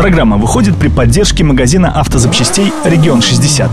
Программа 0.00 0.38
выходит 0.38 0.78
при 0.78 0.88
поддержке 0.88 1.44
магазина 1.44 1.92
автозапчастей 1.92 2.72
«Регион 2.86 3.18
60». 3.18 3.68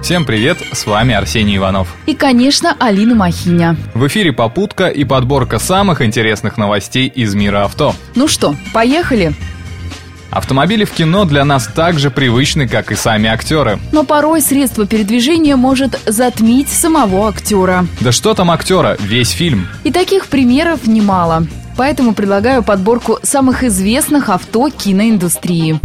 Всем 0.00 0.24
привет, 0.24 0.58
с 0.72 0.86
вами 0.86 1.12
Арсений 1.12 1.56
Иванов. 1.56 1.88
И, 2.06 2.14
конечно, 2.14 2.76
Алина 2.78 3.16
Махиня. 3.16 3.76
В 3.94 4.06
эфире 4.06 4.32
попутка 4.32 4.86
и 4.86 5.02
подборка 5.02 5.58
самых 5.58 6.02
интересных 6.02 6.56
новостей 6.56 7.08
из 7.08 7.34
мира 7.34 7.64
авто. 7.64 7.96
Ну 8.14 8.28
что, 8.28 8.54
поехали? 8.72 9.34
Автомобили 10.30 10.84
в 10.84 10.92
кино 10.92 11.24
для 11.24 11.44
нас 11.44 11.66
так 11.66 11.98
же 11.98 12.12
привычны, 12.12 12.68
как 12.68 12.92
и 12.92 12.94
сами 12.94 13.28
актеры. 13.28 13.80
Но 13.90 14.04
порой 14.04 14.40
средство 14.40 14.86
передвижения 14.86 15.56
может 15.56 16.00
затмить 16.06 16.68
самого 16.68 17.28
актера. 17.28 17.88
Да 17.98 18.12
что 18.12 18.34
там 18.34 18.52
актера, 18.52 18.96
весь 19.00 19.30
фильм. 19.30 19.66
И 19.82 19.90
таких 19.90 20.28
примеров 20.28 20.86
немало. 20.86 21.44
Поэтому 21.76 22.14
предлагаю 22.14 22.62
подборку 22.62 23.18
самых 23.22 23.64
известных 23.64 24.28
авто 24.28 24.70
киноиндустрии. 24.70 25.80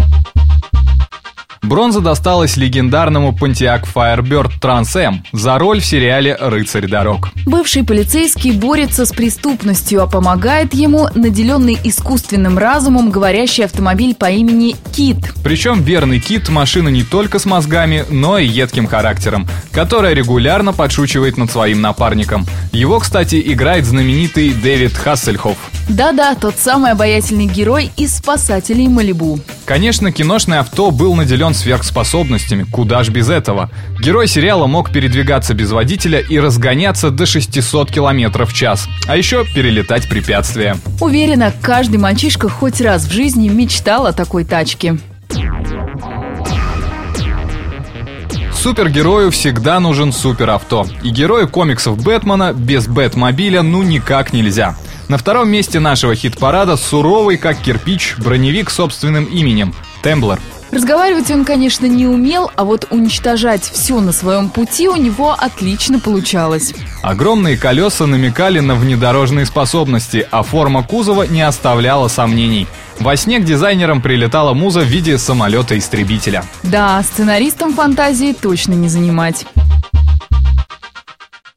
Бронза 1.63 2.01
досталась 2.01 2.57
легендарному 2.57 3.31
Pontiac 3.31 3.85
Firebird 3.93 4.59
Trans 4.59 4.93
Am 4.95 5.19
за 5.31 5.57
роль 5.59 5.79
в 5.79 5.85
сериале 5.85 6.35
«Рыцарь 6.35 6.87
дорог». 6.87 7.29
Бывший 7.45 7.85
полицейский 7.85 8.51
борется 8.51 9.05
с 9.05 9.11
преступностью, 9.11 10.01
а 10.01 10.07
помогает 10.07 10.73
ему 10.73 11.07
наделенный 11.13 11.77
искусственным 11.83 12.57
разумом 12.57 13.11
говорящий 13.11 13.63
автомобиль 13.63 14.15
по 14.15 14.29
имени 14.31 14.75
Кит. 14.91 15.33
Причем 15.43 15.81
верный 15.83 16.19
Кит– 16.19 16.49
машина 16.49 16.89
не 16.89 17.03
только 17.03 17.37
с 17.37 17.45
мозгами, 17.45 18.05
но 18.09 18.39
и 18.39 18.47
едким 18.47 18.87
характером, 18.87 19.47
которая 19.71 20.13
регулярно 20.13 20.73
подшучивает 20.73 21.37
над 21.37 21.51
своим 21.51 21.79
напарником. 21.79 22.47
Его, 22.73 22.99
кстати, 22.99 23.41
играет 23.45 23.85
знаменитый 23.85 24.49
Дэвид 24.49 24.93
Хассельхоф. 24.93 25.57
Да-да, 25.91 26.35
тот 26.35 26.55
самый 26.57 26.91
обаятельный 26.91 27.47
герой 27.47 27.91
из 27.97 28.15
«Спасателей 28.15 28.87
Малибу». 28.87 29.39
Конечно, 29.65 30.13
киношное 30.13 30.61
авто 30.61 30.89
был 30.89 31.15
наделен 31.15 31.53
сверхспособностями, 31.53 32.63
куда 32.63 33.03
ж 33.03 33.09
без 33.09 33.29
этого. 33.29 33.69
Герой 33.99 34.29
сериала 34.29 34.67
мог 34.67 34.93
передвигаться 34.93 35.53
без 35.53 35.71
водителя 35.71 36.19
и 36.19 36.39
разгоняться 36.39 37.11
до 37.11 37.25
600 37.25 37.91
км 37.91 38.45
в 38.45 38.53
час, 38.53 38.87
а 39.05 39.17
еще 39.17 39.43
перелетать 39.43 40.07
препятствия. 40.07 40.77
Уверена, 41.01 41.53
каждый 41.61 41.97
мальчишка 41.97 42.47
хоть 42.47 42.79
раз 42.79 43.05
в 43.05 43.11
жизни 43.11 43.49
мечтал 43.49 44.05
о 44.05 44.13
такой 44.13 44.45
тачке. 44.45 44.97
Супергерою 48.53 49.31
всегда 49.31 49.79
нужен 49.79 50.13
суперавто. 50.13 50.85
И 51.03 51.09
герою 51.09 51.49
комиксов 51.49 52.01
Бэтмена 52.01 52.53
без 52.53 52.87
Бэтмобиля 52.87 53.63
ну 53.63 53.81
никак 53.81 54.33
нельзя. 54.33 54.77
На 55.11 55.17
втором 55.17 55.49
месте 55.49 55.81
нашего 55.81 56.15
хит-парада 56.15 56.77
суровый, 56.77 57.35
как 57.35 57.57
кирпич, 57.57 58.15
броневик 58.17 58.69
собственным 58.69 59.25
именем– 59.25 59.73
Темблер. 60.03 60.39
Разговаривать 60.71 61.29
он, 61.31 61.43
конечно, 61.43 61.85
не 61.85 62.07
умел, 62.07 62.49
а 62.55 62.63
вот 62.63 62.87
уничтожать 62.91 63.61
все 63.61 63.99
на 63.99 64.13
своем 64.13 64.47
пути 64.47 64.87
у 64.87 64.95
него 64.95 65.35
отлично 65.37 65.99
получалось. 65.99 66.73
Огромные 67.01 67.57
колеса 67.57 68.05
намекали 68.05 68.61
на 68.61 68.75
внедорожные 68.75 69.45
способности, 69.45 70.25
а 70.31 70.43
форма 70.43 70.81
кузова 70.81 71.23
не 71.23 71.41
оставляла 71.41 72.07
сомнений. 72.07 72.67
Во 73.01 73.17
сне 73.17 73.39
к 73.39 73.43
дизайнерам 73.43 74.01
прилетала 74.01 74.53
муза 74.53 74.79
в 74.79 74.85
виде 74.85 75.17
самолета-истребителя. 75.17 76.45
Да, 76.63 77.03
сценаристам 77.03 77.73
фантазии 77.73 78.33
точно 78.39 78.75
не 78.75 78.87
занимать. 78.87 79.45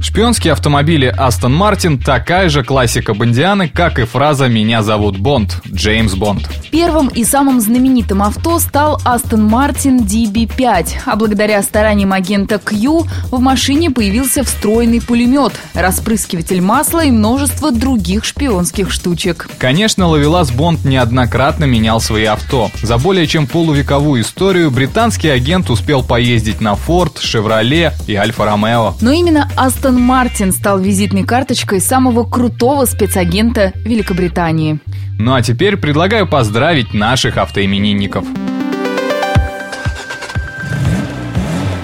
Шпионские 0.05 0.53
автомобили 0.53 1.11
Aston 1.19 1.59
Martin 1.59 1.99
такая 1.99 2.51
же 2.51 2.63
классика 2.63 3.15
Бондианы, 3.15 3.71
как 3.71 3.99
и 3.99 4.05
фраза 4.05 4.49
«Меня 4.49 4.83
зовут 4.83 5.17
Бонд»— 5.17 5.63
Джеймс 5.73 6.15
Бонд. 6.15 6.47
Первым 6.71 7.09
и 7.09 7.25
самым 7.25 7.59
знаменитым 7.59 8.23
авто 8.23 8.59
стал 8.59 9.01
Aston 9.07 9.49
Martin 9.49 10.01
DB5, 10.01 10.89
а 11.07 11.17
благодаря 11.17 11.63
стараниям 11.63 12.13
агента 12.13 12.59
Q 12.59 13.07
в 13.31 13.41
машине 13.41 13.91
появился 13.91 14.45
встроенный 14.45 15.01
пулемет, 15.01 15.55
распрыскиватель 15.73 16.61
масла 16.61 17.07
и 17.07 17.11
множество 17.11 17.73
других 17.73 18.27
шпионских 18.27 18.93
штучек. 18.93 19.49
Конечно, 19.57 20.07
Ловелас 20.07 20.51
Бонд 20.51 20.85
неоднократно 20.85 21.65
менял 21.65 21.99
свои 22.03 22.25
авто. 22.25 22.71
За 22.83 22.99
более 22.99 23.27
чем 23.27 23.47
полувековую 23.47 24.21
историю 24.21 24.71
британский 24.71 25.29
агент 25.29 25.71
успел 25.71 26.03
поездить 26.03 26.61
на 26.61 26.75
Ford, 26.75 27.15
Chevrolet 27.17 27.95
и 28.07 28.15
Альфа 28.17 28.45
Ромео. 28.45 28.97
Но 29.01 29.11
именно 29.11 29.49
Aston 29.57 29.94
Мартин 29.99 30.53
стал 30.53 30.79
визитной 30.79 31.25
карточкой 31.25 31.81
самого 31.81 32.25
крутого 32.25 32.85
спецагента 32.85 33.73
Великобритании. 33.77 34.79
Ну 35.19 35.35
а 35.35 35.43
теперь 35.43 35.77
предлагаю 35.77 36.27
поздравить 36.27 36.95
наших 36.95 37.37
автоименинников. 37.39 38.25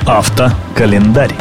Автокалендарь. 0.07 1.35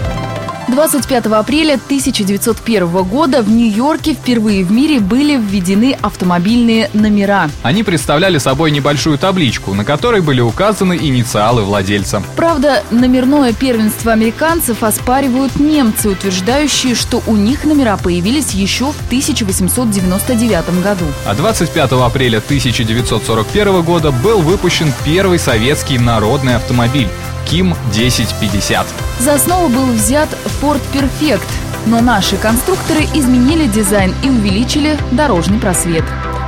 25 0.69 1.25
апреля 1.27 1.73
1901 1.75 2.87
года 3.03 3.41
в 3.41 3.49
Нью-Йорке 3.49 4.13
впервые 4.13 4.63
в 4.63 4.71
мире 4.71 4.99
были 4.99 5.35
введены 5.35 5.97
автомобильные 6.01 6.89
номера. 6.93 7.49
Они 7.63 7.83
представляли 7.83 8.37
собой 8.37 8.71
небольшую 8.71 9.17
табличку, 9.17 9.73
на 9.73 9.83
которой 9.83 10.21
были 10.21 10.41
указаны 10.41 10.97
инициалы 10.97 11.63
владельца. 11.63 12.21
Правда, 12.35 12.83
номерное 12.91 13.53
первенство 13.53 14.11
американцев 14.11 14.83
оспаривают 14.83 15.59
немцы, 15.59 16.09
утверждающие, 16.09 16.95
что 16.95 17.21
у 17.25 17.35
них 17.35 17.63
номера 17.63 17.97
появились 17.97 18.51
еще 18.51 18.91
в 18.91 19.05
1899 19.07 20.83
году. 20.83 21.05
А 21.25 21.33
25 21.33 21.91
апреля 21.93 22.37
1941 22.37 23.81
года 23.81 24.11
был 24.11 24.39
выпущен 24.41 24.93
первый 25.03 25.39
советский 25.39 25.97
народный 25.97 26.55
автомобиль 26.55 27.07
Ким 27.49 27.73
1050. 27.91 28.85
За 29.19 29.33
основу 29.33 29.69
был 29.69 29.87
взят 29.87 30.29
Ford 30.61 30.81
Perfect, 30.93 31.41
но 31.87 31.99
наши 31.99 32.37
конструкторы 32.37 33.01
изменили 33.15 33.65
дизайн 33.65 34.13
и 34.23 34.29
увеличили 34.29 34.97
дорожный 35.11 35.57
просвет. 35.57 36.03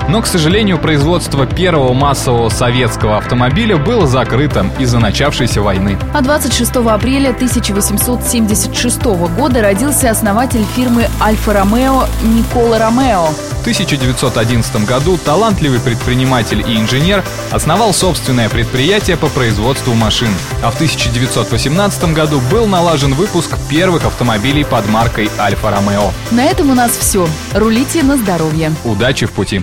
Но, 0.08 0.22
к 0.22 0.28
сожалению, 0.28 0.78
производство 0.78 1.46
первого 1.46 1.94
массового 1.94 2.50
советского 2.50 3.18
автомобиля 3.18 3.78
было 3.78 4.06
закрыто 4.06 4.66
из-за 4.78 5.00
начавшейся 5.00 5.62
войны. 5.62 5.98
А 6.14 6.22
26 6.22 6.76
апреля 6.76 7.30
1876 7.30 9.04
года 9.38 9.62
родился 9.62 10.12
основатель 10.12 10.66
фирмы 10.76 11.08
Альфа-Ромео 11.22 12.06
Никола 12.24 12.78
Ромео. 12.78 13.30
В 13.62 13.64
1911 13.64 14.88
году 14.88 15.20
талантливый 15.24 15.80
предприниматель 15.80 16.62
и 16.68 16.80
инженер 16.80 17.24
основал 17.52 17.94
собственное 17.94 18.50
предприятие 18.50 19.18
по 19.18 19.28
производству 19.28 19.94
машин. 19.94 20.30
А 20.64 20.72
в 20.72 20.76
1918 20.76 22.12
году 22.12 22.42
был 22.50 22.66
налажен 22.66 23.14
выпуск 23.14 23.56
первых 23.70 24.06
автомобилей 24.06 24.66
под 24.66 24.90
маркой 24.90 25.30
Альфа-Ромео. 25.38 26.12
На 26.32 26.46
этом 26.46 26.72
у 26.72 26.74
нас 26.74 26.98
все. 26.98 27.30
Рулите 27.54 28.02
на 28.02 28.18
здоровье. 28.18 28.74
Удачи 28.84 29.28
в 29.28 29.32
пути! 29.32 29.62